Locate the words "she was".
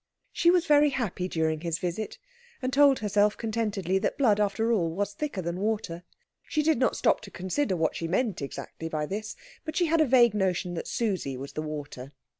0.31-0.65